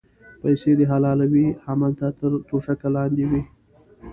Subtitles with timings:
[0.41, 3.41] پیسې دې حلالې وې هملته تر توشکه لاندې وې.